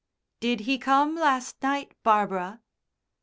"Did 0.39 0.61
he 0.61 0.79
come 0.79 1.13
last 1.15 1.61
night, 1.61 1.93
Barbara?" 2.01 2.61